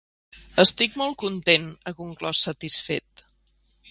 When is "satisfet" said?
2.49-3.25